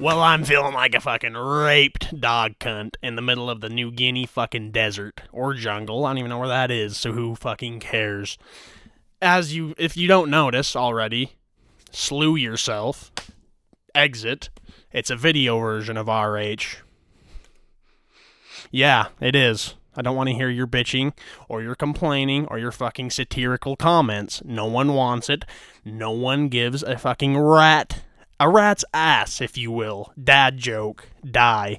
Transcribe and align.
Well, 0.00 0.22
I'm 0.22 0.44
feeling 0.44 0.72
like 0.72 0.94
a 0.94 1.00
fucking 1.00 1.34
raped 1.34 2.18
dog 2.18 2.52
cunt 2.58 2.94
in 3.02 3.16
the 3.16 3.22
middle 3.22 3.50
of 3.50 3.60
the 3.60 3.68
New 3.68 3.92
Guinea 3.92 4.24
fucking 4.24 4.70
desert 4.70 5.20
or 5.30 5.52
jungle. 5.52 6.06
I 6.06 6.10
don't 6.10 6.18
even 6.18 6.30
know 6.30 6.38
where 6.38 6.48
that 6.48 6.70
is, 6.70 6.96
so 6.96 7.12
who 7.12 7.34
fucking 7.34 7.80
cares? 7.80 8.38
As 9.20 9.54
you, 9.54 9.74
if 9.76 9.98
you 9.98 10.08
don't 10.08 10.30
notice 10.30 10.74
already, 10.74 11.32
slew 11.90 12.34
yourself. 12.34 13.12
Exit. 13.94 14.48
It's 14.90 15.10
a 15.10 15.16
video 15.16 15.58
version 15.58 15.98
of 15.98 16.08
RH. 16.08 16.82
Yeah, 18.70 19.08
it 19.20 19.36
is. 19.36 19.74
I 19.94 20.00
don't 20.00 20.16
want 20.16 20.30
to 20.30 20.34
hear 20.34 20.48
your 20.48 20.66
bitching 20.66 21.12
or 21.46 21.60
your 21.60 21.74
complaining 21.74 22.46
or 22.46 22.58
your 22.58 22.72
fucking 22.72 23.10
satirical 23.10 23.76
comments. 23.76 24.40
No 24.46 24.64
one 24.64 24.94
wants 24.94 25.28
it. 25.28 25.44
No 25.84 26.10
one 26.10 26.48
gives 26.48 26.82
a 26.82 26.96
fucking 26.96 27.36
rat. 27.36 28.02
A 28.40 28.48
rat's 28.48 28.86
ass, 28.94 29.42
if 29.42 29.58
you 29.58 29.70
will. 29.70 30.14
Dad 30.22 30.56
joke. 30.56 31.06
Die. 31.30 31.78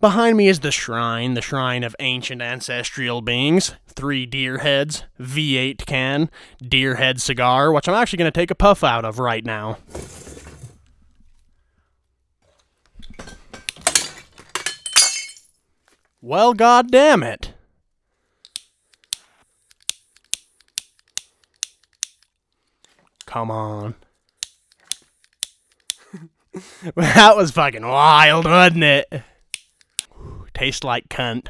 Behind 0.00 0.36
me 0.36 0.46
is 0.46 0.60
the 0.60 0.70
shrine, 0.70 1.34
the 1.34 1.42
shrine 1.42 1.82
of 1.82 1.96
ancient 1.98 2.40
ancestral 2.40 3.22
beings. 3.22 3.74
Three 3.88 4.24
deer 4.24 4.58
heads, 4.58 5.02
V8 5.18 5.84
can, 5.84 6.30
deer 6.62 6.94
head 6.94 7.20
cigar, 7.20 7.72
which 7.72 7.88
I'm 7.88 7.94
actually 7.96 8.18
going 8.18 8.30
to 8.30 8.40
take 8.40 8.52
a 8.52 8.54
puff 8.54 8.84
out 8.84 9.04
of 9.04 9.18
right 9.18 9.44
now. 9.44 9.78
Well, 16.20 16.54
god 16.54 16.92
damn 16.92 17.24
it. 17.24 17.52
Come 23.26 23.50
on. 23.50 23.96
that 26.94 27.36
was 27.36 27.50
fucking 27.50 27.86
wild, 27.86 28.44
wasn't 28.44 28.84
it? 28.84 29.22
Tastes 30.54 30.84
like 30.84 31.08
cunt. 31.08 31.48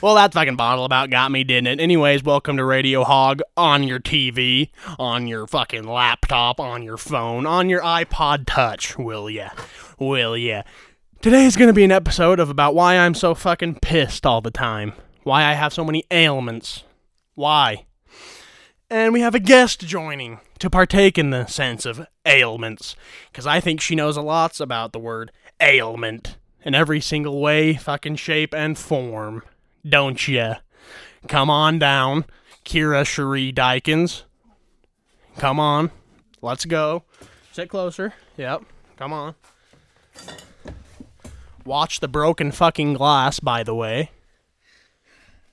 Well, 0.00 0.14
that 0.14 0.32
fucking 0.32 0.56
bottle 0.56 0.86
about 0.86 1.10
got 1.10 1.30
me, 1.30 1.44
didn't 1.44 1.66
it? 1.66 1.80
Anyways, 1.80 2.24
welcome 2.24 2.56
to 2.56 2.64
Radio 2.64 3.04
Hog 3.04 3.42
on 3.56 3.82
your 3.82 4.00
TV, 4.00 4.70
on 4.98 5.26
your 5.26 5.46
fucking 5.46 5.84
laptop, 5.84 6.58
on 6.58 6.82
your 6.82 6.96
phone, 6.96 7.44
on 7.44 7.68
your 7.68 7.82
iPod 7.82 8.44
Touch, 8.46 8.96
will 8.96 9.28
ya? 9.28 9.50
Will 9.98 10.36
ya? 10.36 10.62
Today 11.20 11.44
is 11.44 11.56
gonna 11.56 11.74
be 11.74 11.84
an 11.84 11.92
episode 11.92 12.40
of 12.40 12.48
about 12.48 12.74
why 12.74 12.96
I'm 12.96 13.14
so 13.14 13.34
fucking 13.34 13.80
pissed 13.80 14.24
all 14.24 14.40
the 14.40 14.50
time. 14.50 14.94
Why 15.24 15.44
I 15.44 15.52
have 15.52 15.74
so 15.74 15.84
many 15.84 16.04
ailments. 16.10 16.84
Why? 17.34 17.84
And 18.92 19.12
we 19.12 19.20
have 19.20 19.36
a 19.36 19.40
guest 19.40 19.86
joining 19.86 20.40
to 20.58 20.68
partake 20.68 21.16
in 21.16 21.30
the 21.30 21.46
sense 21.46 21.86
of 21.86 22.08
ailments. 22.26 22.96
Because 23.30 23.46
I 23.46 23.60
think 23.60 23.80
she 23.80 23.94
knows 23.94 24.16
a 24.16 24.22
lot 24.22 24.58
about 24.58 24.92
the 24.92 24.98
word 24.98 25.30
ailment 25.60 26.36
in 26.64 26.74
every 26.74 27.00
single 27.00 27.40
way, 27.40 27.74
fucking 27.74 28.16
shape, 28.16 28.52
and 28.52 28.76
form. 28.76 29.44
Don't 29.88 30.26
ya? 30.26 30.56
Come 31.28 31.48
on 31.48 31.78
down, 31.78 32.24
Kira 32.64 33.06
Cherie 33.06 33.52
Dykins. 33.52 34.24
Come 35.38 35.60
on. 35.60 35.92
Let's 36.42 36.64
go. 36.64 37.04
Sit 37.52 37.68
closer. 37.68 38.14
Yep. 38.36 38.64
Come 38.96 39.12
on. 39.12 39.36
Watch 41.64 42.00
the 42.00 42.08
broken 42.08 42.50
fucking 42.50 42.94
glass, 42.94 43.38
by 43.38 43.62
the 43.62 43.74
way. 43.74 44.10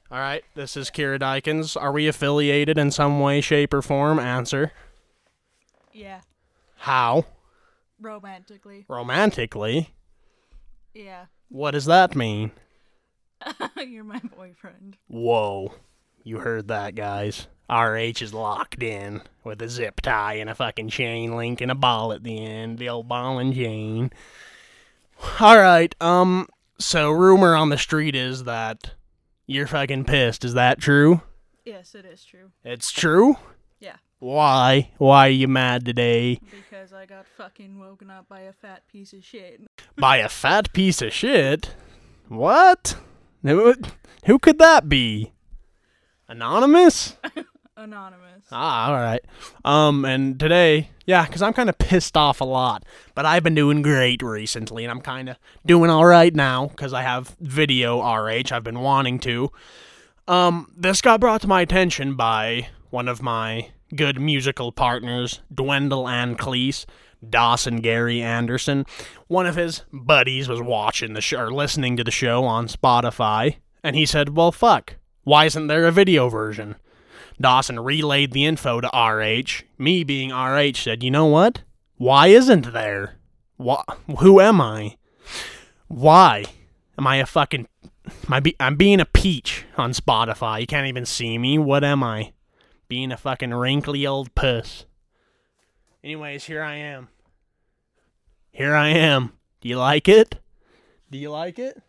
All 0.10 0.20
right, 0.20 0.44
this 0.56 0.78
is 0.78 0.90
Kira 0.90 1.20
Dykins. 1.20 1.80
Are 1.80 1.92
we 1.92 2.08
affiliated 2.08 2.78
in 2.78 2.92
some 2.92 3.20
way, 3.20 3.42
shape, 3.42 3.74
or 3.74 3.82
form? 3.82 4.20
Answer. 4.20 4.72
Yeah, 5.92 6.22
How? 6.78 7.26
romantically. 8.00 8.86
Romantically? 8.88 9.90
Yeah, 10.94 11.26
What 11.50 11.72
does 11.72 11.86
that 11.86 12.16
mean? 12.16 12.52
you're 13.78 14.04
my 14.04 14.22
boyfriend. 14.36 14.98
Whoa. 15.08 15.74
You 16.24 16.40
heard 16.40 16.68
that, 16.70 16.96
guys. 16.96 17.48
RH 17.70 18.22
is 18.22 18.34
locked 18.34 18.82
in 18.84 19.22
with 19.44 19.62
a 19.62 19.68
zip 19.70 20.02
tie 20.02 20.36
and 20.36 20.50
a 20.50 20.56
fucking 20.56 20.90
chain 20.90 21.36
link 21.36 21.60
and 21.62 21.72
a 21.72 21.76
ball 21.76 22.14
at 22.14 22.24
the 22.24 22.44
end. 22.46 22.78
The 22.78 22.90
old 22.90 23.08
ball 23.08 23.40
and 23.40 23.54
chain. 23.54 24.12
Alright, 25.42 25.96
um, 26.00 26.48
so 26.80 27.12
rumor 27.12 27.56
on 27.56 27.70
the 27.70 27.78
street 27.78 28.16
is 28.16 28.44
that 28.46 28.92
you're 29.48 29.68
fucking 29.68 30.04
pissed. 30.06 30.46
Is 30.46 30.54
that 30.54 30.80
true? 30.80 31.22
Yes, 31.66 31.96
it 31.96 32.06
is 32.06 32.24
true. 32.24 32.52
It's 32.64 32.92
true? 32.92 33.36
Yeah, 33.80 33.96
Why? 34.20 34.92
Why 34.98 35.28
are 35.28 35.32
you 35.32 35.48
mad 35.48 35.86
today? 35.86 36.40
because 36.52 36.94
I 36.94 37.06
got 37.06 37.26
fucking 37.38 37.78
woken 37.80 38.10
up 38.10 38.28
by 38.30 38.42
a 38.42 38.54
fat 38.54 38.88
piece 38.88 39.14
of 39.14 39.24
shit. 39.24 39.62
By 39.98 40.18
a 40.18 40.30
fat 40.30 40.72
piece 40.74 41.02
of 41.02 41.12
shit? 41.14 41.76
What? 42.28 42.96
Who, 43.44 44.40
could 44.40 44.60
that 44.60 44.90
be? 44.90 45.34
Anonymous? 46.28 47.16
Anonymous. 47.78 48.44
Ah, 48.52 48.88
all 48.88 48.96
right. 48.96 49.22
Um, 49.64 50.04
and 50.04 50.40
today, 50.40 50.90
yeah, 51.06 51.28
because 51.28 51.44
I'm 51.44 51.54
kind 51.54 51.70
of 51.70 51.78
pissed 51.78 52.18
off 52.18 52.42
a 52.42 52.44
lot, 52.44 52.84
but 53.14 53.28
I've 53.28 53.44
been 53.44 53.54
doing 53.54 53.84
great 53.84 54.24
recently, 54.24 54.84
and 54.84 54.90
I'm 54.90 55.00
kind 55.00 55.30
of 55.30 55.38
doing 55.64 55.92
all 55.92 56.06
right 56.06 56.34
now 56.34 56.66
because 56.70 56.92
I 56.92 57.04
have 57.04 57.36
video 57.40 58.02
RH. 58.02 58.46
I've 58.52 58.64
been 58.64 58.80
wanting 58.80 59.20
to. 59.20 59.52
Um, 60.28 60.74
this 60.76 61.02
got 61.02 61.20
brought 61.20 61.42
to 61.42 61.48
my 61.48 61.62
attention 61.62 62.16
by 62.16 62.70
one 62.90 63.08
of 63.08 63.22
my 63.22 63.70
good 63.96 64.20
musical 64.20 64.72
partners, 64.72 65.42
Dwendell 65.54 66.10
and 66.10 66.36
Cleese, 66.36 66.88
Dawson 67.30 67.82
Gary 67.82 68.24
Anderson. 68.24 68.88
One 69.28 69.46
of 69.46 69.56
his 69.56 69.84
buddies 69.94 70.50
was 70.50 70.64
watching 70.64 71.14
the 71.14 71.22
show 71.22 71.42
or 71.42 71.54
listening 71.54 71.96
to 71.98 72.04
the 72.04 72.10
show 72.10 72.44
on 72.44 72.68
Spotify, 72.68 73.58
and 73.84 73.96
he 73.96 74.08
said, 74.08 74.36
"Well, 74.36 74.52
fuck, 74.52 74.96
why 75.26 75.46
isn't 75.46 75.68
there 75.68 75.86
a 75.86 75.92
video 75.92 76.28
version?" 76.28 76.76
Dawson 77.40 77.80
relayed 77.80 78.32
the 78.32 78.46
info 78.46 78.82
to 78.82 78.88
RH. 78.88 79.64
Me 79.78 80.04
being 80.04 80.32
RH 80.32 80.76
said, 80.84 81.04
"You 81.04 81.12
know 81.12 81.26
what? 81.28 81.62
Why 81.98 82.28
isn't 82.28 82.74
there? 82.74 83.16
Why, 83.58 83.84
who 84.20 84.40
am 84.40 84.62
I? 84.62 84.98
Why 85.88 86.46
am 86.98 87.08
I 87.08 87.18
a 87.18 87.26
fucking? 87.26 87.68
Am 88.06 88.34
I 88.34 88.40
be, 88.40 88.56
I'm 88.60 88.76
being 88.76 89.00
a 89.00 89.06
peach 89.06 89.66
on 89.78 89.92
Spotify. 89.92 90.62
You 90.62 90.68
can't 90.68 90.88
even 90.88 91.06
see 91.06 91.38
me. 91.38 91.58
What 91.58 91.84
am 91.84 92.04
I? 92.04 92.34
Being 92.88 93.12
a 93.12 93.18
fucking 93.18 93.54
wrinkly 93.54 94.06
old 94.08 94.34
puss. 94.36 94.86
Anyways, 96.04 96.46
here 96.46 96.64
I 96.64 96.76
am. 96.76 97.10
Here 98.52 98.74
I 98.76 98.90
am. 98.90 99.34
Do 99.62 99.68
you 99.70 99.78
like 99.78 100.08
it? 100.08 100.40
Do 101.12 101.18
you 101.18 101.30
like 101.32 101.60
it? 101.60 101.82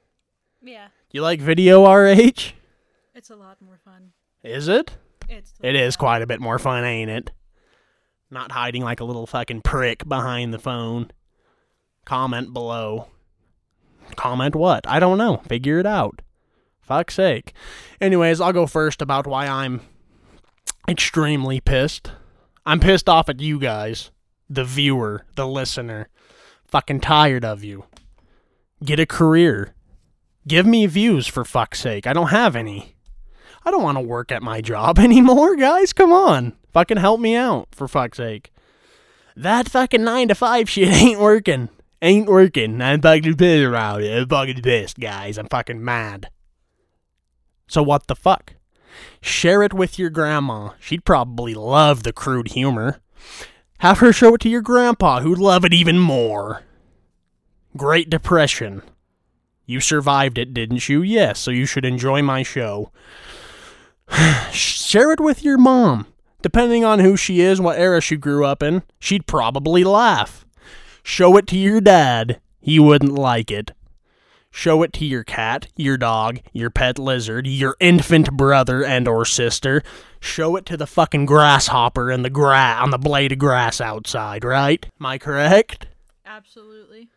Yeah, 0.63 0.89
Do 0.89 1.19
you 1.19 1.23
like 1.23 1.41
video 1.41 1.85
RH? 1.87 2.53
it's 3.15 3.31
a 3.31 3.37
lot 3.37 3.59
more 3.63 3.79
fun. 3.85 4.13
Is 4.43 4.67
it? 4.69 4.97
It's 5.29 5.53
It 5.61 5.77
is 5.77 5.97
quite 5.97 6.23
a 6.23 6.27
bit 6.27 6.41
more 6.41 6.59
fun, 6.59 6.85
ain't 6.85 7.11
it? 7.11 7.31
Not 8.31 8.53
hiding 8.53 8.83
like 8.83 9.01
a 9.01 9.05
little 9.05 9.27
fucking 9.27 9.63
prick 9.63 10.09
behind 10.09 10.53
the 10.53 10.59
phone. 10.59 11.11
Comment 12.05 12.53
below. 12.53 13.09
Comment 14.17 14.55
what? 14.55 14.87
I 14.89 14.99
don't 15.01 15.19
know. 15.19 15.39
Figure 15.49 15.79
it 15.79 15.87
out. 15.87 16.23
Fuck's 16.81 17.15
sake. 17.15 17.53
Anyways, 18.01 18.41
I'll 18.41 18.53
go 18.53 18.67
first 18.67 19.03
about 19.03 19.27
why 19.27 19.47
I'm 19.47 19.83
extremely 20.89 21.61
pissed. 21.61 22.13
I'm 22.65 22.81
pissed 22.81 23.09
off 23.09 23.29
at 23.29 23.41
you 23.41 23.59
guys, 23.59 24.11
the 24.49 24.65
viewer, 24.65 25.27
the 25.35 25.47
listener. 25.47 26.09
Fucking 26.67 27.01
tired 27.01 27.45
of 27.45 27.63
you. 27.63 27.85
Get 28.85 29.01
a 29.01 29.07
career. 29.07 29.75
Give 30.47 30.67
me 30.67 30.87
views 30.87 31.27
for 31.27 31.45
fuck's 31.45 31.81
sake. 31.81 32.07
I 32.07 32.13
don't 32.13 32.29
have 32.29 32.57
any. 32.57 32.95
I 33.69 33.71
don't 33.71 33.83
want 33.83 33.99
to 33.99 34.03
work 34.03 34.33
at 34.33 34.43
my 34.43 34.63
job 34.63 34.99
anymore, 34.99 35.55
guys. 35.55 35.93
Come 35.93 36.11
on. 36.11 36.55
Fucking 36.73 36.97
help 36.97 37.21
me 37.21 37.37
out, 37.37 37.69
for 37.71 37.87
fuck's 37.87 38.17
sake. 38.17 38.51
That 39.37 39.69
fucking 39.69 40.03
9 40.03 40.29
to 40.29 40.35
5 40.35 40.71
shit 40.71 40.89
ain't 40.89 41.21
working. 41.21 41.69
Ain't 42.01 42.29
working. 42.29 42.81
I'm 42.81 43.03
fucking 43.03 43.37
pissed 43.37 43.65
around 43.65 44.05
it. 44.05 44.19
I'm 44.19 44.27
fucking 44.27 44.63
pissed, 44.63 44.99
guys. 44.99 45.37
I'm 45.37 45.49
fucking 45.49 45.85
mad. 45.85 46.31
So 47.67 47.83
what 47.83 48.07
the 48.07 48.17
fuck? 48.17 48.55
Share 49.21 49.63
it 49.63 49.75
with 49.75 49.99
your 49.99 50.09
grandma. 50.09 50.71
She'd 50.81 51.05
probably 51.05 51.53
love 51.53 52.05
the 52.05 52.15
crude 52.15 52.53
humor. 52.53 53.03
Have 53.81 53.99
her 53.99 54.15
show 54.15 54.37
it 54.37 54.41
to 54.43 54.49
your 54.49 54.63
grandpa, 54.63 55.21
who'd 55.21 55.39
love 55.39 55.67
it 55.67 55.75
even 55.75 55.99
more. 55.99 56.63
Great 57.77 58.09
Depression. 58.09 58.81
You 59.67 59.81
survived 59.81 60.39
it, 60.39 60.55
didn't 60.55 60.89
you? 60.89 61.03
Yes, 61.03 61.39
so 61.39 61.51
you 61.51 61.67
should 61.67 61.85
enjoy 61.85 62.23
my 62.23 62.43
show. 62.43 62.91
Share 64.53 65.13
it 65.13 65.21
with 65.21 65.43
your 65.43 65.59
mom. 65.59 66.07
Depending 66.41 66.85
on 66.85 67.01
who 67.01 67.17
she 67.17 67.41
is, 67.41 67.61
what 67.61 67.79
era 67.79 68.01
she 68.01 68.17
grew 68.17 68.45
up 68.45 68.63
in, 68.63 68.83
she'd 68.99 69.27
probably 69.27 69.85
laugh. 69.85 70.47
Show 71.03 71.37
it 71.37 71.47
to 71.49 71.57
your 71.57 71.81
dad. 71.81 72.41
He 72.61 72.79
wouldn't 72.79 73.15
like 73.15 73.51
it. 73.51 73.73
Show 74.51 74.83
it 74.83 74.93
to 74.95 75.05
your 75.05 75.25
cat, 75.25 75.69
your 75.77 75.97
dog, 75.97 76.41
your 76.53 76.71
pet 76.71 76.99
lizard, 76.99 77.47
your 77.47 77.77
infant 77.81 78.33
brother 78.33 78.85
and 78.85 79.07
or 79.07 79.25
sister. 79.25 79.83
Show 80.21 80.57
it 80.57 80.67
to 80.67 80.77
the 80.77 80.87
fucking 80.87 81.27
grasshopper 81.27 82.11
in 82.11 82.23
the 82.23 82.31
gra- 82.31 82.79
on 82.81 82.91
the 82.91 82.99
blade 82.99 83.33
of 83.33 83.39
grass 83.39 83.81
outside, 83.81 84.45
right? 84.45 84.85
Am 84.99 85.07
I 85.07 85.19
correct? 85.19 85.87
Absolutely. 86.25 87.09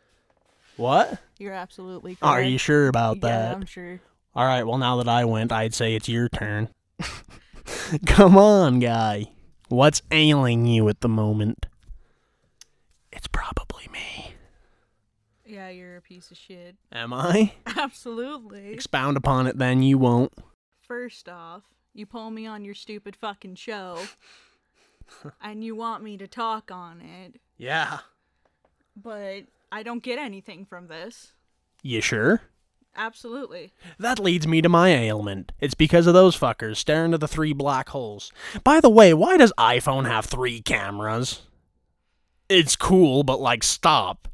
What? 0.78 1.20
You're 1.38 1.54
absolutely 1.54 2.16
correct. 2.16 2.24
Are 2.24 2.42
you 2.42 2.58
sure 2.58 2.88
about 2.88 3.22
that? 3.22 3.28
Yeah, 3.28 3.38
that? 3.48 3.56
I'm 3.56 3.66
sure. 3.66 4.00
All 4.36 4.46
right, 4.46 4.64
well, 4.64 4.78
now 4.78 4.98
that 4.98 5.08
I 5.10 5.26
went, 5.26 5.52
I'd 5.52 5.74
say 5.74 5.96
it's 5.96 6.10
your 6.10 6.30
turn. 6.30 6.70
Come 8.06 8.38
on, 8.38 8.80
guy. 8.80 9.28
What's 9.70 10.02
ailing 10.12 10.66
you 10.66 10.88
at 10.90 11.02
the 11.02 11.10
moment? 11.10 11.66
It's 13.12 13.28
probably 13.28 13.88
me. 13.92 14.34
Yeah, 15.46 15.70
you're 15.70 15.98
a 15.98 16.02
piece 16.02 16.32
of 16.32 16.38
shit. 16.38 16.76
Am 16.92 17.14
I? 17.14 17.54
Absolutely. 17.66 18.72
Expound 18.74 19.18
upon 19.18 19.48
it 19.48 19.58
then, 19.58 19.84
you 19.84 19.98
won't. 19.98 20.34
First 20.82 21.28
off, 21.30 21.64
you 21.94 22.06
pull 22.06 22.32
me 22.32 22.46
on 22.46 22.64
your 22.66 22.74
stupid 22.74 23.16
fucking 23.16 23.56
show, 23.56 24.00
and 25.42 25.64
you 25.64 25.76
want 25.76 26.04
me 26.04 26.18
to 26.18 26.28
talk 26.28 26.72
on 26.72 27.02
it, 27.02 27.40
Yeah. 27.58 28.00
but 28.96 29.44
I 29.72 29.84
don't 29.84 30.04
get 30.04 30.20
anything 30.20 30.66
from 30.66 30.88
this. 30.88 31.34
You 31.84 32.02
sure? 32.02 32.42
Absolutely. 32.96 33.74
That 34.00 34.20
leads 34.20 34.48
me 34.48 34.62
to 34.62 34.70
my 34.70 34.90
ailment. 34.90 35.54
It's 35.60 35.74
because 35.74 36.08
of 36.08 36.14
those 36.14 36.38
fuckers 36.38 36.78
staring 36.78 37.14
at 37.14 37.20
the 37.20 37.28
three 37.28 37.54
black 37.54 37.90
holes. 37.90 38.32
By 38.64 38.80
the 38.80 38.90
way, 38.90 39.14
why 39.14 39.38
does 39.38 39.54
iPhone 39.58 40.06
have 40.06 40.26
three 40.26 40.62
cameras? 40.62 41.42
It's 42.50 42.76
cool, 42.76 43.24
but 43.24 43.40
like, 43.40 43.64
stop. 43.64 44.28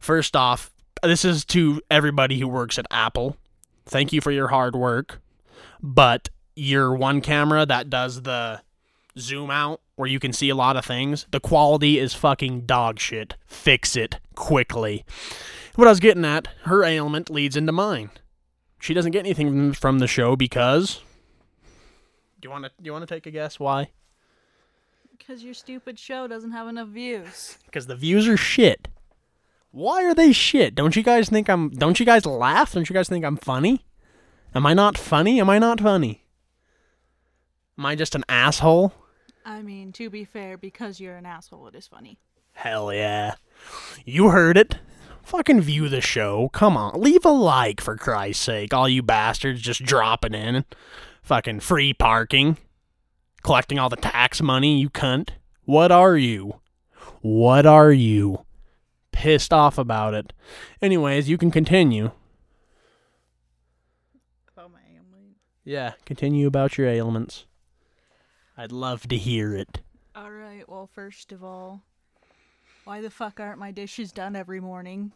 First 0.00 0.34
off, 0.34 0.72
this 1.02 1.24
is 1.24 1.44
to 1.46 1.80
everybody 1.90 2.38
who 2.38 2.48
works 2.48 2.78
at 2.78 2.86
Apple. 2.90 3.36
Thank 3.86 4.12
you 4.12 4.20
for 4.20 4.32
your 4.32 4.48
hard 4.48 4.74
work. 4.74 5.20
But 5.80 6.30
your 6.56 6.94
one 6.94 7.20
camera 7.20 7.66
that 7.66 7.88
does 7.88 8.22
the 8.22 8.62
zoom 9.18 9.50
out 9.50 9.80
where 9.96 10.08
you 10.08 10.18
can 10.18 10.32
see 10.32 10.48
a 10.48 10.54
lot 10.54 10.76
of 10.76 10.84
things, 10.84 11.26
the 11.30 11.40
quality 11.40 11.98
is 11.98 12.14
fucking 12.14 12.62
dog 12.62 12.98
shit. 12.98 13.36
Fix 13.46 13.96
it 13.96 14.18
quickly. 14.34 15.04
What 15.76 15.86
I 15.88 15.90
was 15.90 16.00
getting 16.00 16.24
at, 16.24 16.48
her 16.64 16.84
ailment 16.84 17.30
leads 17.30 17.56
into 17.56 17.72
mine. 17.72 18.10
She 18.80 18.94
doesn't 18.94 19.12
get 19.12 19.20
anything 19.20 19.48
from- 19.48 19.72
from 19.72 19.98
the 19.98 20.06
show 20.06 20.36
because. 20.36 21.00
Do 22.40 22.46
you 22.46 22.50
want 22.50 22.64
to? 22.64 22.70
Do 22.80 22.86
you 22.86 22.92
want 22.92 23.06
to 23.08 23.14
take 23.14 23.26
a 23.26 23.30
guess 23.30 23.58
why? 23.58 23.90
Because 25.16 25.42
your 25.42 25.54
stupid 25.54 25.98
show 25.98 26.26
doesn't 26.28 26.50
have 26.50 26.68
enough 26.68 26.88
views. 26.88 27.56
Because 27.64 27.86
the 27.86 27.96
views 27.96 28.28
are 28.28 28.36
shit. 28.36 28.88
Why 29.70 30.04
are 30.04 30.14
they 30.14 30.32
shit? 30.32 30.74
Don't 30.74 30.94
you 30.94 31.02
guys 31.02 31.30
think 31.30 31.48
I'm? 31.48 31.70
Don't 31.70 31.98
you 31.98 32.04
guys 32.04 32.26
laugh? 32.26 32.72
Don't 32.72 32.88
you 32.88 32.94
guys 32.94 33.08
think 33.08 33.24
I'm 33.24 33.36
funny? 33.38 33.86
Am 34.54 34.66
I 34.66 34.74
not 34.74 34.98
funny? 34.98 35.40
Am 35.40 35.48
I 35.48 35.58
not 35.58 35.80
funny? 35.80 36.24
Am 37.78 37.86
I 37.86 37.94
just 37.96 38.14
an 38.14 38.24
asshole? 38.28 38.92
I 39.44 39.62
mean, 39.62 39.92
to 39.92 40.08
be 40.08 40.24
fair, 40.24 40.56
because 40.56 41.00
you're 41.00 41.16
an 41.16 41.26
asshole, 41.26 41.66
it 41.68 41.74
is 41.74 41.86
funny. 41.86 42.18
Hell 42.52 42.92
yeah. 42.92 43.34
You 44.04 44.30
heard 44.30 44.56
it. 44.56 44.78
Fucking 45.22 45.60
view 45.60 45.88
the 45.88 46.00
show. 46.00 46.48
Come 46.50 46.76
on. 46.76 47.00
Leave 47.00 47.24
a 47.24 47.30
like 47.30 47.80
for 47.80 47.96
Christ's 47.96 48.44
sake. 48.44 48.72
All 48.72 48.88
you 48.88 49.02
bastards 49.02 49.60
just 49.60 49.82
dropping 49.82 50.34
in. 50.34 50.64
Fucking 51.22 51.60
free 51.60 51.92
parking. 51.92 52.58
Collecting 53.42 53.78
all 53.78 53.88
the 53.88 53.96
tax 53.96 54.40
money, 54.40 54.78
you 54.78 54.88
cunt. 54.88 55.30
What 55.64 55.90
are 55.90 56.16
you? 56.16 56.60
What 57.20 57.66
are 57.66 57.92
you? 57.92 58.44
Pissed 59.12 59.52
off 59.52 59.78
about 59.78 60.14
it. 60.14 60.32
Anyways, 60.82 61.28
you 61.28 61.38
can 61.38 61.50
continue. 61.50 62.10
About 64.52 64.72
my 64.72 64.80
ailment. 64.94 65.36
Yeah, 65.64 65.92
continue 66.04 66.46
about 66.46 66.76
your 66.76 66.88
ailments. 66.88 67.46
I'd 68.56 68.72
love 68.72 69.08
to 69.08 69.16
hear 69.16 69.54
it. 69.54 69.80
Alright, 70.16 70.68
well, 70.68 70.88
first 70.92 71.32
of 71.32 71.42
all, 71.42 71.82
why 72.84 73.00
the 73.00 73.10
fuck 73.10 73.40
aren't 73.40 73.58
my 73.58 73.72
dishes 73.72 74.12
done 74.12 74.36
every 74.36 74.60
morning? 74.60 75.12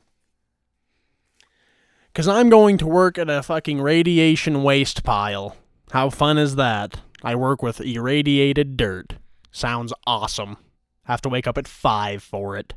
Because 2.12 2.26
I'm 2.26 2.48
going 2.48 2.78
to 2.78 2.86
work 2.86 3.16
at 3.16 3.30
a 3.30 3.42
fucking 3.42 3.80
radiation 3.80 4.62
waste 4.64 5.04
pile. 5.04 5.56
How 5.92 6.10
fun 6.10 6.36
is 6.36 6.56
that? 6.56 7.00
I 7.22 7.36
work 7.36 7.62
with 7.62 7.80
irradiated 7.80 8.76
dirt. 8.76 9.14
Sounds 9.52 9.92
awesome. 10.06 10.56
Have 11.04 11.20
to 11.22 11.28
wake 11.28 11.46
up 11.46 11.58
at 11.58 11.68
5 11.68 12.22
for 12.22 12.56
it. 12.56 12.74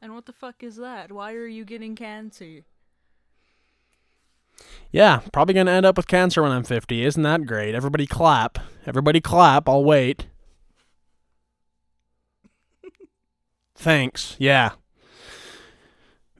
And 0.00 0.14
what 0.14 0.26
the 0.26 0.32
fuck 0.32 0.62
is 0.62 0.76
that? 0.76 1.10
Why 1.10 1.32
are 1.32 1.46
you 1.46 1.64
getting 1.64 1.96
cancer? 1.96 2.60
Yeah, 4.90 5.22
probably 5.32 5.54
going 5.54 5.66
to 5.66 5.72
end 5.72 5.86
up 5.86 5.96
with 5.96 6.06
cancer 6.06 6.42
when 6.42 6.52
I'm 6.52 6.62
50. 6.62 7.04
Isn't 7.04 7.22
that 7.24 7.46
great? 7.46 7.74
Everybody 7.74 8.06
clap. 8.06 8.58
Everybody 8.86 9.20
clap. 9.20 9.68
I'll 9.68 9.82
wait. 9.82 10.26
Thanks. 13.74 14.36
Yeah. 14.38 14.72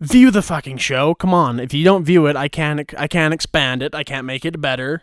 View 0.01 0.31
the 0.31 0.43
fucking 0.43 0.79
show. 0.79 1.15
Come 1.15 1.35
on. 1.35 1.59
If 1.59 1.75
you 1.75 1.85
don't 1.85 2.05
view 2.05 2.27
it, 2.27 2.37
I 2.37 2.49
can't 2.49 2.93
I 2.99 3.09
can't 3.09 3.35
expand 3.35 3.83
it. 3.83 3.95
I 3.95 4.05
can't 4.05 4.27
make 4.27 4.45
it 4.45 4.61
better. 4.61 5.03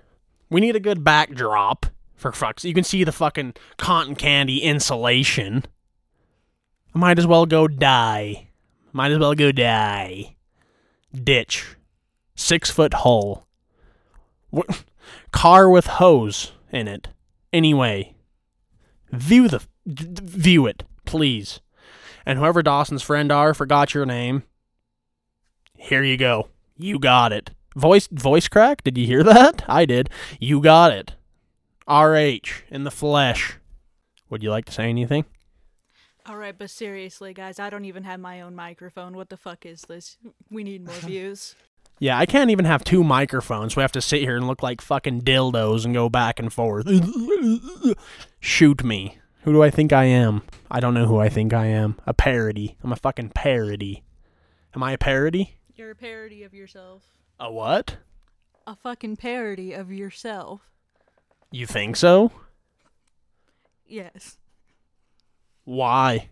We 0.49 0.61
need 0.61 0.75
a 0.75 0.79
good 0.79 1.03
backdrop 1.03 1.87
for 2.15 2.31
fucks. 2.31 2.63
You 2.63 2.73
can 2.73 2.83
see 2.83 3.03
the 3.03 3.11
fucking 3.11 3.55
cotton 3.77 4.15
candy 4.15 4.61
insulation. 4.61 5.65
I 6.93 6.99
might 6.99 7.19
as 7.19 7.27
well 7.27 7.45
go 7.45 7.67
die. 7.67 8.49
Might 8.93 9.11
as 9.11 9.19
well 9.19 9.33
go 9.33 9.51
die. 9.51 10.35
Ditch. 11.13 11.65
Six 12.41 12.71
foot 12.71 12.95
hull. 12.95 13.47
What? 14.49 14.83
Car 15.31 15.69
with 15.69 15.85
hose 15.85 16.53
in 16.71 16.87
it. 16.87 17.09
Anyway, 17.53 18.15
view 19.11 19.47
the 19.47 19.61
view 19.85 20.65
it, 20.65 20.83
please. 21.05 21.61
And 22.25 22.39
whoever 22.39 22.63
Dawson's 22.63 23.03
friend 23.03 23.31
are, 23.31 23.53
forgot 23.53 23.93
your 23.93 24.07
name. 24.07 24.41
Here 25.77 26.03
you 26.03 26.17
go. 26.17 26.47
You 26.75 26.97
got 26.97 27.31
it. 27.31 27.51
Voice 27.75 28.07
voice 28.11 28.47
crack? 28.47 28.83
Did 28.83 28.97
you 28.97 29.05
hear 29.05 29.23
that? 29.23 29.63
I 29.69 29.85
did. 29.85 30.09
You 30.39 30.61
got 30.61 30.91
it. 30.91 31.13
RH 31.87 32.63
in 32.71 32.85
the 32.85 32.91
flesh. 32.91 33.59
Would 34.31 34.41
you 34.41 34.49
like 34.49 34.65
to 34.65 34.71
say 34.71 34.89
anything? 34.89 35.25
Alright, 36.27 36.57
but 36.57 36.71
seriously, 36.71 37.35
guys, 37.35 37.59
I 37.59 37.69
don't 37.69 37.85
even 37.85 38.03
have 38.03 38.19
my 38.19 38.41
own 38.41 38.55
microphone. 38.55 39.15
What 39.15 39.29
the 39.29 39.37
fuck 39.37 39.65
is 39.65 39.83
this? 39.83 40.17
We 40.49 40.63
need 40.63 40.85
more 40.85 40.95
views. 41.01 41.55
Yeah, 42.01 42.17
I 42.17 42.25
can't 42.25 42.49
even 42.49 42.65
have 42.65 42.83
two 42.83 43.03
microphones. 43.03 43.75
We 43.75 43.83
have 43.83 43.91
to 43.91 44.01
sit 44.01 44.21
here 44.21 44.35
and 44.35 44.47
look 44.47 44.63
like 44.63 44.81
fucking 44.81 45.21
dildos 45.21 45.85
and 45.85 45.93
go 45.93 46.09
back 46.09 46.39
and 46.39 46.51
forth. 46.51 46.87
Shoot 48.39 48.83
me. 48.83 49.19
Who 49.43 49.53
do 49.53 49.61
I 49.61 49.69
think 49.69 49.93
I 49.93 50.05
am? 50.05 50.41
I 50.71 50.79
don't 50.79 50.95
know 50.95 51.05
who 51.05 51.19
I 51.19 51.29
think 51.29 51.53
I 51.53 51.67
am. 51.67 51.99
A 52.07 52.13
parody. 52.15 52.75
I'm 52.83 52.91
a 52.91 52.95
fucking 52.95 53.29
parody. 53.35 54.03
Am 54.75 54.81
I 54.81 54.93
a 54.93 54.97
parody? 54.97 55.57
You're 55.75 55.91
a 55.91 55.95
parody 55.95 56.41
of 56.41 56.55
yourself. 56.55 57.03
A 57.39 57.51
what? 57.51 57.97
A 58.65 58.75
fucking 58.75 59.17
parody 59.17 59.73
of 59.73 59.91
yourself. 59.91 60.61
You 61.51 61.67
think 61.67 61.97
so? 61.97 62.31
Yes. 63.85 64.39
Why? 65.65 66.29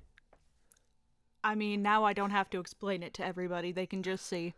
I 1.43 1.53
mean, 1.53 1.83
now 1.83 2.05
I 2.05 2.13
don't 2.13 2.31
have 2.31 2.49
to 2.49 2.59
explain 2.59 3.03
it 3.03 3.13
to 3.13 3.23
everybody. 3.23 3.71
They 3.71 3.85
can 3.85 4.01
just 4.01 4.25
see. 4.25 4.55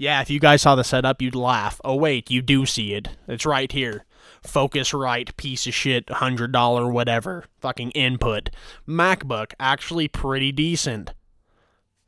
Yeah, 0.00 0.22
if 0.22 0.30
you 0.30 0.40
guys 0.40 0.62
saw 0.62 0.76
the 0.76 0.82
setup, 0.82 1.20
you'd 1.20 1.34
laugh. 1.34 1.78
Oh, 1.84 1.94
wait, 1.94 2.30
you 2.30 2.40
do 2.40 2.64
see 2.64 2.94
it. 2.94 3.08
It's 3.28 3.44
right 3.44 3.70
here. 3.70 4.06
Focusrite, 4.42 5.36
piece 5.36 5.66
of 5.66 5.74
shit, 5.74 6.06
$100 6.06 6.90
whatever. 6.90 7.44
Fucking 7.60 7.90
input. 7.90 8.48
MacBook, 8.88 9.52
actually 9.60 10.08
pretty 10.08 10.52
decent. 10.52 11.12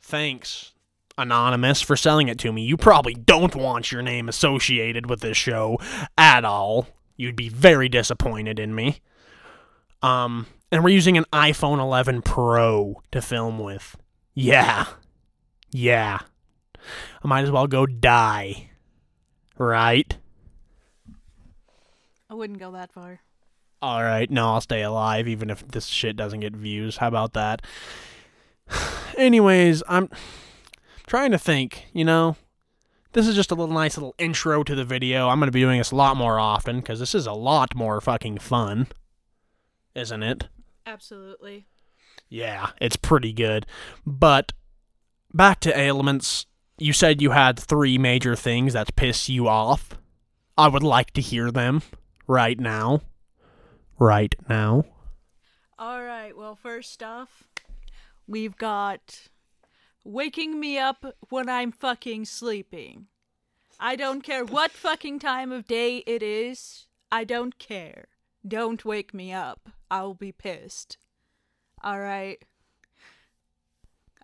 Thanks, 0.00 0.72
Anonymous, 1.18 1.82
for 1.82 1.94
selling 1.94 2.28
it 2.28 2.38
to 2.38 2.50
me. 2.50 2.62
You 2.62 2.78
probably 2.78 3.12
don't 3.12 3.54
want 3.54 3.92
your 3.92 4.00
name 4.00 4.26
associated 4.26 5.11
with 5.11 5.20
this 5.20 5.37
show 5.37 5.76
at 6.16 6.46
all. 6.46 6.87
You'd 7.18 7.37
be 7.37 7.50
very 7.50 7.90
disappointed 7.90 8.58
in 8.58 8.75
me. 8.75 9.00
Um, 10.00 10.46
and 10.70 10.82
we're 10.82 10.94
using 10.94 11.18
an 11.18 11.26
iPhone 11.30 11.78
11 11.78 12.22
Pro 12.22 13.02
to 13.11 13.20
film 13.20 13.58
with. 13.58 13.99
Yeah. 14.32 14.87
Yeah. 15.70 16.20
I 17.22 17.28
might 17.28 17.44
as 17.44 17.50
well 17.50 17.66
go 17.66 17.86
die. 17.86 18.70
Right? 19.58 20.16
I 22.28 22.34
wouldn't 22.34 22.58
go 22.58 22.72
that 22.72 22.92
far. 22.92 23.20
Alright, 23.82 24.30
no, 24.30 24.54
I'll 24.54 24.60
stay 24.60 24.82
alive 24.82 25.26
even 25.26 25.50
if 25.50 25.66
this 25.66 25.86
shit 25.86 26.16
doesn't 26.16 26.40
get 26.40 26.54
views. 26.54 26.98
How 26.98 27.08
about 27.08 27.32
that? 27.34 27.62
Anyways, 29.18 29.82
I'm 29.88 30.08
trying 31.06 31.32
to 31.32 31.38
think, 31.38 31.86
you 31.92 32.04
know. 32.04 32.36
This 33.12 33.28
is 33.28 33.34
just 33.34 33.50
a 33.50 33.54
little 33.54 33.74
nice 33.74 33.96
little 33.96 34.14
intro 34.18 34.62
to 34.64 34.74
the 34.74 34.84
video. 34.84 35.28
I'm 35.28 35.38
going 35.38 35.48
to 35.48 35.52
be 35.52 35.60
doing 35.60 35.78
this 35.78 35.90
a 35.90 35.96
lot 35.96 36.16
more 36.16 36.38
often 36.38 36.80
because 36.80 36.98
this 36.98 37.14
is 37.14 37.26
a 37.26 37.32
lot 37.32 37.74
more 37.74 38.00
fucking 38.00 38.38
fun. 38.38 38.86
Isn't 39.94 40.22
it? 40.22 40.48
Absolutely. 40.86 41.66
Yeah, 42.30 42.70
it's 42.80 42.96
pretty 42.96 43.34
good. 43.34 43.66
But 44.06 44.52
back 45.34 45.60
to 45.60 45.78
ailments. 45.78 46.46
You 46.82 46.92
said 46.92 47.22
you 47.22 47.30
had 47.30 47.60
three 47.60 47.96
major 47.96 48.34
things 48.34 48.72
that 48.72 48.96
piss 48.96 49.28
you 49.28 49.46
off. 49.46 49.90
I 50.58 50.66
would 50.66 50.82
like 50.82 51.12
to 51.12 51.20
hear 51.20 51.52
them 51.52 51.82
right 52.26 52.58
now. 52.58 53.02
Right 54.00 54.34
now. 54.48 54.86
Alright, 55.80 56.36
well, 56.36 56.56
first 56.56 57.00
off, 57.00 57.44
we've 58.26 58.56
got 58.56 59.28
waking 60.02 60.58
me 60.58 60.76
up 60.76 61.14
when 61.28 61.48
I'm 61.48 61.70
fucking 61.70 62.24
sleeping. 62.24 63.06
I 63.78 63.94
don't 63.94 64.22
care 64.22 64.44
what 64.44 64.72
fucking 64.72 65.20
time 65.20 65.52
of 65.52 65.68
day 65.68 65.98
it 65.98 66.20
is. 66.20 66.88
I 67.12 67.22
don't 67.22 67.60
care. 67.60 68.08
Don't 68.44 68.84
wake 68.84 69.14
me 69.14 69.32
up. 69.32 69.68
I'll 69.88 70.14
be 70.14 70.32
pissed. 70.32 70.98
Alright. 71.84 72.42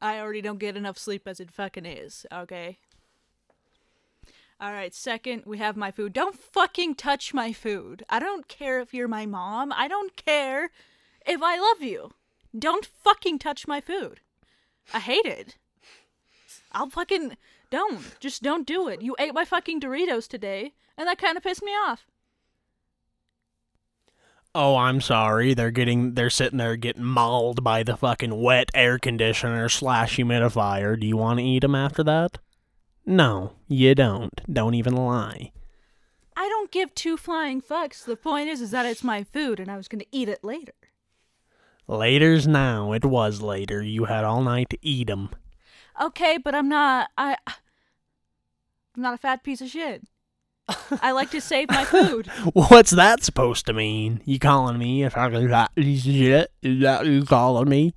I 0.00 0.18
already 0.18 0.40
don't 0.40 0.58
get 0.58 0.76
enough 0.76 0.98
sleep 0.98 1.26
as 1.26 1.40
it 1.40 1.50
fucking 1.50 1.86
is, 1.86 2.26
okay? 2.32 2.78
Alright, 4.62 4.94
second, 4.94 5.42
we 5.46 5.58
have 5.58 5.76
my 5.76 5.90
food. 5.90 6.12
Don't 6.12 6.36
fucking 6.36 6.96
touch 6.96 7.32
my 7.32 7.52
food. 7.52 8.04
I 8.08 8.18
don't 8.18 8.48
care 8.48 8.80
if 8.80 8.92
you're 8.92 9.08
my 9.08 9.24
mom. 9.24 9.72
I 9.72 9.86
don't 9.86 10.16
care 10.16 10.70
if 11.24 11.40
I 11.42 11.58
love 11.58 11.80
you. 11.80 12.12
Don't 12.58 12.86
fucking 12.86 13.38
touch 13.38 13.68
my 13.68 13.80
food. 13.80 14.20
I 14.92 14.98
hate 14.98 15.26
it. 15.26 15.56
I'll 16.72 16.90
fucking. 16.90 17.36
Don't. 17.70 18.18
Just 18.18 18.42
don't 18.42 18.66
do 18.66 18.88
it. 18.88 19.02
You 19.02 19.14
ate 19.18 19.34
my 19.34 19.44
fucking 19.44 19.80
Doritos 19.80 20.26
today, 20.26 20.72
and 20.96 21.06
that 21.06 21.18
kind 21.18 21.36
of 21.36 21.42
pissed 21.42 21.62
me 21.62 21.72
off. 21.72 22.06
Oh, 24.60 24.74
I'm 24.74 25.00
sorry. 25.00 25.54
They're 25.54 25.70
getting 25.70 26.14
they're 26.14 26.28
sitting 26.30 26.58
there 26.58 26.74
getting 26.74 27.04
mauled 27.04 27.62
by 27.62 27.84
the 27.84 27.96
fucking 27.96 28.42
wet 28.42 28.70
air 28.74 28.98
conditioner 28.98 29.68
slash 29.68 30.16
humidifier. 30.16 30.98
Do 30.98 31.06
you 31.06 31.16
want 31.16 31.38
to 31.38 31.44
eat 31.44 31.60
them 31.60 31.76
after 31.76 32.02
that? 32.02 32.38
No, 33.06 33.52
you 33.68 33.94
don't. 33.94 34.32
Don't 34.52 34.74
even 34.74 34.96
lie. 34.96 35.52
I 36.36 36.48
don't 36.48 36.72
give 36.72 36.92
two 36.92 37.16
flying 37.16 37.62
fucks. 37.62 38.04
The 38.04 38.16
point 38.16 38.48
is, 38.48 38.60
is 38.60 38.72
that 38.72 38.84
it's 38.84 39.04
my 39.04 39.22
food, 39.22 39.60
and 39.60 39.70
I 39.70 39.76
was 39.76 39.86
gonna 39.86 40.02
eat 40.10 40.28
it 40.28 40.42
later. 40.42 40.74
Later's 41.86 42.48
now. 42.48 42.90
It 42.90 43.04
was 43.04 43.40
later. 43.40 43.80
You 43.80 44.06
had 44.06 44.24
all 44.24 44.42
night 44.42 44.70
to 44.70 44.78
eat 44.82 45.08
'em. 45.08 45.30
Okay, 46.02 46.36
but 46.36 46.56
I'm 46.56 46.68
not. 46.68 47.10
I. 47.16 47.36
I'm 48.96 49.02
not 49.02 49.14
a 49.14 49.18
fat 49.18 49.44
piece 49.44 49.60
of 49.60 49.68
shit. 49.68 50.02
I 51.02 51.12
like 51.12 51.30
to 51.30 51.40
save 51.40 51.70
my 51.70 51.84
food. 51.84 52.26
What's 52.52 52.90
that 52.90 53.22
supposed 53.22 53.66
to 53.66 53.72
mean? 53.72 54.20
You 54.24 54.38
calling 54.38 54.78
me 54.78 55.08
fucking 55.08 55.48
fat 55.48 55.74
piece 55.74 56.04
shit? 56.04 56.50
Is 56.62 56.82
that 56.82 57.06
you 57.06 57.24
calling 57.24 57.68
me? 57.68 57.94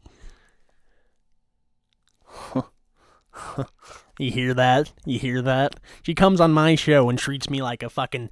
you 4.20 4.32
hear 4.32 4.54
that? 4.54 4.92
You 5.06 5.20
hear 5.20 5.42
that? 5.42 5.80
She 6.02 6.14
comes 6.14 6.40
on 6.40 6.54
my 6.54 6.76
show 6.76 7.10
and 7.10 7.20
treats 7.20 7.50
me 7.50 7.62
like 7.62 7.84
a 7.84 7.90
fucking 7.90 8.30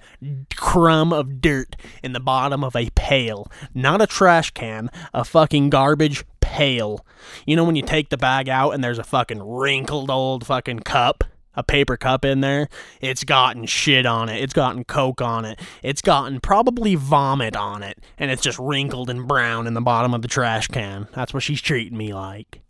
crumb 0.56 1.12
of 1.12 1.40
dirt 1.40 1.76
in 2.02 2.12
the 2.12 2.20
bottom 2.20 2.64
of 2.64 2.74
a 2.76 2.90
pail. 2.94 3.50
Not 3.74 4.00
a 4.00 4.06
trash 4.06 4.52
can, 4.52 4.90
a 5.12 5.24
fucking 5.24 5.70
garbage 5.70 6.24
pail. 6.40 7.04
You 7.46 7.56
know 7.56 7.64
when 7.64 7.76
you 7.76 7.82
take 7.82 8.08
the 8.08 8.16
bag 8.16 8.48
out 8.48 8.70
and 8.70 8.82
there's 8.82 8.98
a 8.98 9.04
fucking 9.04 9.42
wrinkled 9.42 10.10
old 10.10 10.46
fucking 10.46 10.80
cup? 10.80 11.24
A 11.54 11.62
paper 11.62 11.96
cup 11.96 12.24
in 12.24 12.40
there, 12.40 12.68
it's 13.00 13.24
gotten 13.24 13.66
shit 13.66 14.06
on 14.06 14.28
it. 14.28 14.42
It's 14.42 14.52
gotten 14.52 14.84
coke 14.84 15.20
on 15.20 15.44
it. 15.44 15.60
It's 15.82 16.02
gotten 16.02 16.40
probably 16.40 16.94
vomit 16.94 17.56
on 17.56 17.82
it. 17.82 17.98
And 18.18 18.30
it's 18.30 18.42
just 18.42 18.58
wrinkled 18.58 19.10
and 19.10 19.26
brown 19.26 19.66
in 19.66 19.74
the 19.74 19.80
bottom 19.80 20.14
of 20.14 20.22
the 20.22 20.28
trash 20.28 20.68
can. 20.68 21.08
That's 21.12 21.34
what 21.34 21.42
she's 21.42 21.60
treating 21.60 21.98
me 21.98 22.14
like. 22.14 22.60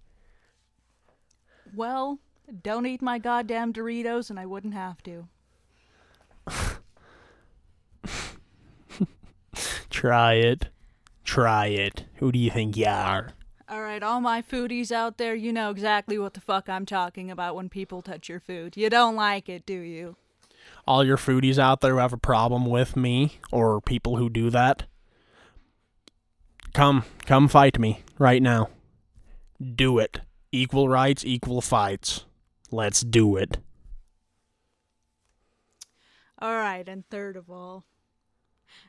Well, 1.75 2.19
don't 2.63 2.87
eat 2.87 3.01
my 3.03 3.19
goddamn 3.19 3.73
Doritos, 3.73 4.31
and 4.31 4.41
I 4.41 4.47
wouldn't 4.47 4.75
have 4.75 5.03
to. 5.05 5.29
Try 9.91 10.35
it. 10.35 10.69
Try 11.25 11.67
it. 11.67 12.07
Who 12.17 12.33
do 12.33 12.39
you 12.39 12.51
think 12.51 12.77
you 12.77 12.87
are? 12.87 13.35
Alright, 13.71 14.03
all 14.03 14.21
my 14.21 14.43
foodies 14.43 14.91
out 14.91 15.17
there, 15.17 15.33
you 15.33 15.53
know 15.53 15.71
exactly 15.71 16.19
what 16.19 16.35
the 16.35 16.41
fuck 16.41 16.69
I'm 16.69 16.85
talking 16.85 17.31
about 17.31 17.55
when 17.55 17.69
people 17.69 18.03
touch 18.03 18.29
your 18.29 18.41
food. 18.41 18.77
You 18.77 18.91
don't 18.91 19.15
like 19.15 19.49
it, 19.49 19.65
do 19.65 19.79
you? 19.79 20.17
All 20.89 21.05
your 21.05 21.17
foodies 21.17 21.57
out 21.57 21.81
there 21.81 21.93
who 21.93 21.99
have 21.99 22.13
a 22.13 22.19
problem 22.19 22.67
with 22.67 22.97
me 22.97 23.39
or 23.53 23.81
people 23.81 24.17
who 24.17 24.29
do 24.29 24.51
that, 24.51 24.87
come, 26.75 27.05
come 27.27 27.47
fight 27.47 27.79
me 27.79 28.03
right 28.19 28.43
now. 28.43 28.71
Do 29.61 30.01
it. 30.01 30.21
Equal 30.51 30.89
rights, 30.89 31.25
equal 31.25 31.61
fights. 31.61 32.25
Let's 32.73 33.03
do 33.03 33.37
it. 33.37 33.59
Alright, 36.43 36.89
and 36.89 37.09
third 37.09 37.37
of 37.37 37.49
all, 37.49 37.85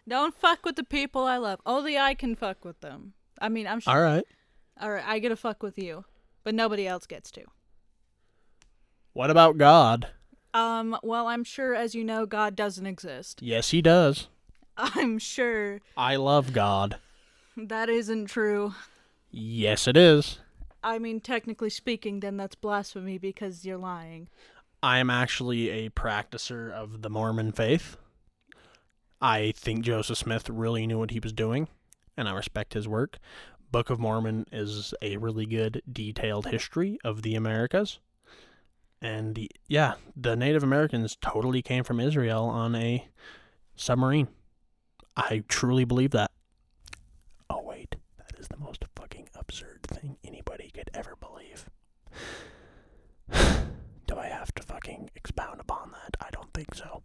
don't 0.08 0.34
fuck 0.34 0.66
with 0.66 0.76
the 0.76 0.84
people 0.84 1.26
I 1.26 1.38
love. 1.38 1.60
Only 1.68 2.00
I 2.00 2.16
can 2.16 2.36
fuck 2.36 2.66
with 2.66 2.80
them. 2.82 3.14
I 3.40 3.50
mean, 3.50 3.68
I'm 3.68 3.80
sure. 3.80 3.94
All 3.94 4.02
right. 4.02 4.24
Alright, 4.82 5.04
I 5.06 5.20
get 5.20 5.30
to 5.30 5.36
fuck 5.36 5.62
with 5.62 5.78
you, 5.78 6.06
but 6.44 6.56
nobody 6.56 6.88
else 6.88 7.06
gets 7.06 7.30
to. 7.32 7.44
What 9.14 9.30
about 9.30 9.58
God? 9.58 10.08
Um, 10.54 10.98
well, 11.04 11.28
I'm 11.28 11.44
sure, 11.44 11.76
as 11.76 11.94
you 11.96 12.04
know, 12.04 12.26
God 12.26 12.56
doesn't 12.56 12.86
exist. 12.86 13.42
Yes, 13.42 13.72
he 13.72 13.82
does. 13.82 14.28
I'm 14.78 15.20
sure 15.20 15.82
I 15.96 16.16
love 16.16 16.54
God. 16.54 16.98
that 17.56 17.90
isn't 17.90 18.26
true. 18.28 18.74
Yes, 19.30 19.88
it 19.88 19.96
is. 19.96 20.40
I 20.84 20.98
mean, 20.98 21.20
technically 21.20 21.70
speaking, 21.70 22.20
then 22.22 22.38
that's 22.38 22.56
blasphemy 22.56 23.18
because 23.18 23.64
you're 23.66 23.78
lying. 23.78 24.30
I 24.82 24.98
am 24.98 25.10
actually 25.12 25.70
a 25.70 25.90
practicer 25.92 26.72
of 26.72 27.04
the 27.04 27.10
Mormon 27.10 27.52
faith. 27.52 27.98
I 29.22 29.54
think 29.56 29.86
Joseph 29.86 30.18
Smith 30.18 30.50
really 30.50 30.88
knew 30.88 30.98
what 30.98 31.12
he 31.12 31.20
was 31.20 31.34
doing, 31.34 31.68
and 32.18 32.28
I 32.28 32.34
respect 32.34 32.74
his 32.74 32.88
work. 32.88 33.20
Book 33.72 33.90
of 33.90 34.00
Mormon 34.00 34.46
is 34.52 34.94
a 35.02 35.16
really 35.18 35.46
good, 35.46 35.82
detailed 35.92 36.48
history 36.48 37.00
of 37.06 37.22
the 37.22 37.36
Americas. 37.36 38.00
And 39.02 39.34
the, 39.36 39.50
yeah, 39.68 39.94
the 40.16 40.36
Native 40.36 40.62
Americans 40.64 41.18
totally 41.22 41.62
came 41.62 41.84
from 41.84 42.00
Israel 42.00 42.44
on 42.44 42.76
a 42.76 43.08
submarine. 43.76 44.28
I 45.16 45.44
truly 45.48 45.86
believe 45.86 46.12
that. 46.12 46.32
Oh, 47.50 47.62
wait. 47.64 47.96
That 48.18 48.38
is 48.38 48.48
the 48.50 48.58
most 48.58 48.84
fucking 48.96 49.30
absurd 49.36 49.84
thing 49.84 50.18
anybody 50.24 50.70
could 50.74 50.90
ever 50.94 51.16
believe. 51.20 51.70
Do 54.08 54.18
I 54.18 54.28
have 54.28 54.54
to 54.56 54.64
fucking 54.64 55.10
expound 55.16 55.62
upon 55.62 55.92
that? 55.92 56.18
I 56.20 56.30
don't 56.32 56.54
think 56.54 56.76
so. 56.76 57.04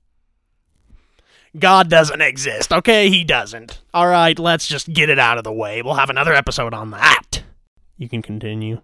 God 1.59 1.89
doesn't 1.89 2.21
exist, 2.21 2.73
okay? 2.73 3.09
He 3.09 3.25
doesn't. 3.25 3.81
All 3.95 4.09
right, 4.09 4.39
let's 4.39 4.67
just 4.67 4.93
get 4.93 5.09
it 5.09 5.19
out 5.19 5.39
of 5.39 5.45
the 5.45 5.53
way. 5.53 5.83
We'll 5.83 5.95
have 5.95 6.11
another 6.11 6.33
episode 6.33 6.75
on 6.75 6.91
that. 6.91 7.43
You 7.97 8.09
can 8.09 8.23
continue. 8.23 8.81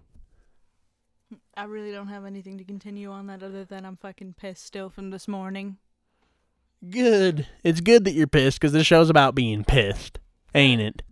I 1.55 1.65
really 1.65 1.91
don't 1.91 2.07
have 2.07 2.25
anything 2.25 2.57
to 2.57 2.63
continue 2.63 3.11
on 3.11 3.27
that 3.27 3.43
other 3.43 3.63
than 3.63 3.85
I'm 3.85 3.95
fucking 3.95 4.35
pissed 4.39 4.65
still 4.65 4.89
from 4.89 5.11
this 5.11 5.27
morning. 5.27 5.77
Good. 6.89 7.47
It's 7.63 7.79
good 7.79 8.05
that 8.05 8.13
you're 8.13 8.27
pissed 8.27 8.59
because 8.59 8.73
this 8.73 8.87
show's 8.87 9.09
about 9.09 9.35
being 9.35 9.63
pissed, 9.63 10.19
ain't 10.55 10.81
it? 10.81 11.03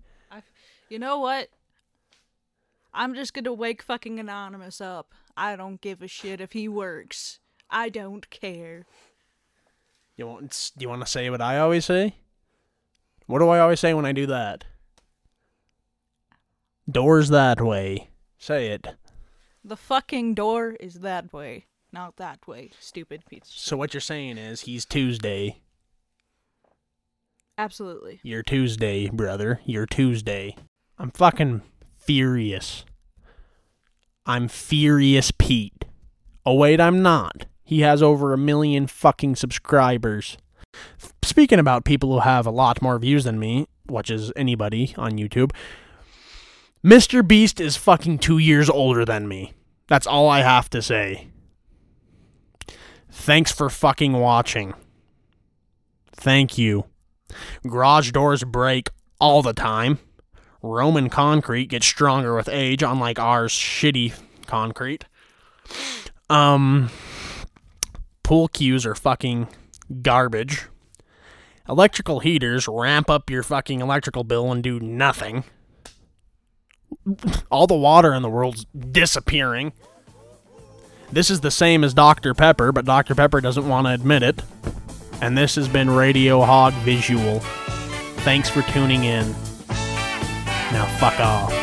You 0.90 1.00
know 1.00 1.20
what? 1.20 1.48
I'm 2.94 3.16
just 3.16 3.34
gonna 3.34 3.54
wake 3.54 3.82
fucking 3.82 4.20
Anonymous 4.20 4.82
up. 4.82 5.14
I 5.38 5.56
don't 5.56 5.80
give 5.80 6.02
a 6.02 6.08
shit 6.10 6.42
if 6.42 6.52
he 6.52 6.68
works. 6.68 7.40
I 7.70 7.88
don't 7.88 8.30
care. 8.30 8.86
You 10.22 10.28
want? 10.28 10.72
Do 10.78 10.84
you 10.84 10.90
want 10.90 11.02
to 11.02 11.10
say 11.10 11.32
what 11.32 11.42
I 11.42 11.58
always 11.58 11.84
say? 11.84 12.14
What 13.26 13.40
do 13.40 13.50
I 13.50 13.58
always 13.58 13.80
say 13.80 13.96
when 13.96 14.06
I 14.06 14.12
do 14.12 14.28
that? 14.28 14.66
Doors 16.88 17.30
that 17.30 17.60
way. 17.60 18.10
Say 18.38 18.68
it. 18.68 18.86
The 19.64 19.76
fucking 19.76 20.36
door 20.36 20.76
is 20.80 21.00
that 21.00 21.34
way, 21.34 21.66
not 21.92 22.18
that 22.18 22.48
way, 22.48 22.70
stupid 22.80 23.24
piece. 23.28 23.46
So 23.48 23.76
what 23.76 23.96
you're 23.96 24.02
saying 24.02 24.38
is 24.38 24.62
he's 24.62 24.86
Tuesday. 24.86 25.58
Absolutely. 27.58 28.20
You're 28.22 28.44
Tuesday, 28.44 29.10
brother. 29.10 29.60
You're 29.66 29.88
Tuesday. 29.88 30.56
I'm 31.00 31.10
fucking 31.10 31.64
furious. 31.98 32.86
I'm 34.28 34.48
furious 34.48 35.32
Pete. 35.32 35.86
Oh 36.46 36.54
wait, 36.54 36.80
I'm 36.80 37.02
not. 37.02 37.48
He 37.72 37.80
has 37.84 38.04
over 38.04 38.34
a 38.34 38.38
million 38.38 38.86
fucking 38.86 39.38
subscribers. 39.38 40.38
Speaking 41.24 41.58
about 41.58 41.86
people 41.86 42.12
who 42.12 42.20
have 42.20 42.46
a 42.46 42.52
lot 42.52 42.82
more 42.82 43.00
views 43.00 43.24
than 43.24 43.40
me, 43.40 43.66
which 43.86 44.12
is 44.12 44.30
anybody 44.36 44.94
on 44.98 45.14
YouTube, 45.14 45.54
Mr. 46.84 47.26
Beast 47.26 47.62
is 47.62 47.78
fucking 47.78 48.20
two 48.20 48.40
years 48.40 48.70
older 48.70 49.06
than 49.06 49.26
me. 49.26 49.54
That's 49.88 50.06
all 50.06 50.28
I 50.28 50.42
have 50.42 50.70
to 50.72 50.82
say. 50.82 51.30
Thanks 53.10 53.54
for 53.54 53.70
fucking 53.70 54.12
watching. 54.20 54.74
Thank 56.12 56.58
you. 56.58 56.88
Garage 57.66 58.12
doors 58.12 58.44
break 58.44 58.90
all 59.18 59.42
the 59.42 59.54
time. 59.54 59.98
Roman 60.62 61.10
concrete 61.10 61.68
gets 61.68 61.86
stronger 61.86 62.36
with 62.36 62.50
age, 62.50 62.84
unlike 62.84 63.18
ours 63.18 63.54
shitty 63.54 64.12
concrete. 64.46 65.06
Um, 66.30 66.90
pool 68.32 68.48
cues 68.48 68.86
are 68.86 68.96
fucking 68.96 69.46
garbage. 70.02 70.68
Electrical 71.68 72.22
heaters 72.22 72.66
ramp 72.66 73.10
up 73.10 73.30
your 73.30 73.44
fucking 73.44 73.82
electrical 73.82 74.24
bill 74.24 74.54
and 74.54 74.64
do 74.64 74.80
nothing. 74.80 75.44
All 77.52 77.68
the 77.68 77.76
water 77.76 78.14
in 78.14 78.22
the 78.22 78.30
world's 78.30 78.66
disappearing. 78.74 79.74
This 81.12 81.30
is 81.30 81.42
the 81.42 81.52
same 81.52 81.84
as 81.84 81.94
Dr. 81.94 82.34
Pepper, 82.34 82.72
but 82.72 82.86
Dr. 82.86 83.16
Pepper 83.16 83.42
doesn't 83.42 83.68
want 83.68 83.88
to 83.88 83.94
admit 83.94 84.24
it. 84.24 84.42
And 85.22 85.38
this 85.38 85.56
has 85.56 85.68
been 85.68 85.90
Radio 85.90 86.40
Hog 86.40 86.72
Visual. 86.86 87.42
Thanks 88.24 88.48
for 88.50 88.62
tuning 88.62 89.04
in. 89.04 89.30
Now 90.72 90.86
fuck 91.02 91.20
off. 91.20 91.61